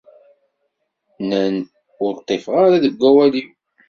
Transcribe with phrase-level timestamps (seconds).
[1.21, 1.55] Nnan
[2.03, 3.49] ur ṭṭifeɣ ara deg awal-iw...